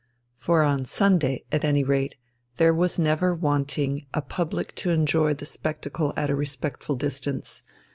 [0.35, 2.15] For on Sunday, at any rate,
[2.57, 7.61] there was never wanting a public to enjoy the spectacle at a respectful distance.